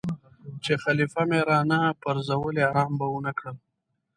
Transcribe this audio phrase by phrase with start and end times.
[0.63, 3.55] چې خلیفه مې را نه پرزولی آرام به ونه کړم.